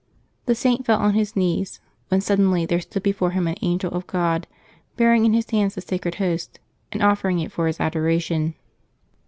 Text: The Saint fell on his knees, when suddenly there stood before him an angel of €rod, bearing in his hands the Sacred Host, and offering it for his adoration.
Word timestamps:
The 0.47 0.55
Saint 0.55 0.83
fell 0.83 0.97
on 0.99 1.13
his 1.13 1.35
knees, 1.35 1.79
when 2.07 2.21
suddenly 2.21 2.65
there 2.65 2.79
stood 2.79 3.03
before 3.03 3.29
him 3.37 3.45
an 3.47 3.57
angel 3.61 3.91
of 3.91 4.07
€rod, 4.11 4.45
bearing 4.97 5.25
in 5.25 5.33
his 5.35 5.51
hands 5.51 5.75
the 5.75 5.81
Sacred 5.81 6.15
Host, 6.15 6.59
and 6.91 7.03
offering 7.03 7.37
it 7.37 7.51
for 7.51 7.67
his 7.67 7.79
adoration. 7.79 8.55